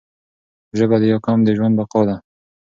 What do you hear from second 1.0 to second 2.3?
د یو قوم د ژوند بقا ده